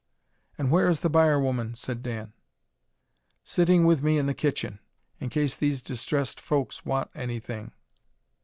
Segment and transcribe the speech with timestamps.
[0.57, 2.33] "And where is the byre woman?" said Dan.
[3.43, 4.79] "Sitting with me in the kitchen,
[5.19, 7.71] in case these distressed folks want any thing."